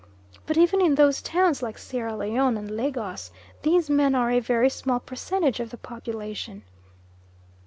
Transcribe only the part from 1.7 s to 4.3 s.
Sierra Leone and Lagos these men